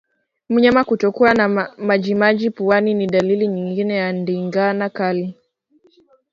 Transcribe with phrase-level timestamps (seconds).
[0.49, 5.37] Mnyama kutokwa na majimaji puani ni dalili nyingine ya ndigana kali